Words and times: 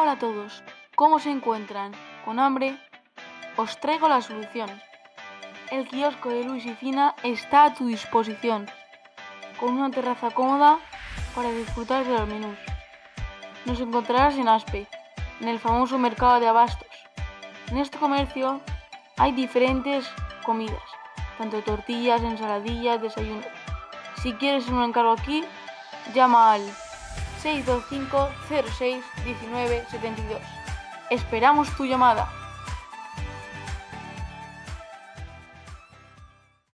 Hola 0.00 0.12
a 0.12 0.18
todos, 0.20 0.62
¿cómo 0.94 1.18
se 1.18 1.28
encuentran? 1.28 1.90
¿Con 2.24 2.38
hambre? 2.38 2.78
Os 3.56 3.80
traigo 3.80 4.08
la 4.08 4.22
solución. 4.22 4.70
El 5.72 5.88
kiosco 5.88 6.28
de 6.28 6.44
Luis 6.44 6.64
y 6.66 6.74
Fina 6.76 7.16
está 7.24 7.64
a 7.64 7.74
tu 7.74 7.88
disposición, 7.88 8.70
con 9.58 9.76
una 9.76 9.90
terraza 9.90 10.30
cómoda 10.30 10.78
para 11.34 11.50
disfrutar 11.50 12.04
de 12.04 12.16
los 12.16 12.28
menús. 12.28 12.56
Nos 13.64 13.80
encontrarás 13.80 14.36
en 14.36 14.46
Aspe, 14.46 14.86
en 15.40 15.48
el 15.48 15.58
famoso 15.58 15.98
mercado 15.98 16.38
de 16.38 16.46
abastos. 16.46 16.88
En 17.66 17.78
este 17.78 17.98
comercio 17.98 18.60
hay 19.16 19.32
diferentes 19.32 20.08
comidas, 20.46 20.88
tanto 21.38 21.60
tortillas, 21.62 22.22
ensaladillas, 22.22 23.02
desayunos. 23.02 23.46
Si 24.22 24.32
quieres 24.34 24.68
un 24.68 24.80
encargo 24.80 25.10
aquí, 25.10 25.42
llama 26.14 26.52
al 26.52 26.62
625 27.42 28.28
06 28.78 29.04
19 29.24 29.84
72. 29.90 30.40
Esperamos 31.10 31.68
tu 31.76 31.84
llamada. 31.84 32.28